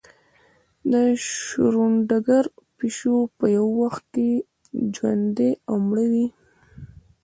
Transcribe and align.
د 0.91 0.93
شروډنګر 1.27 2.43
پیشو 2.77 3.17
په 3.37 3.45
یو 3.57 3.67
وخت 3.81 4.03
کې 4.13 4.29
ژوندۍ 4.95 5.51
او 5.69 5.75
مړه 5.87 6.05
وي. 6.11 6.27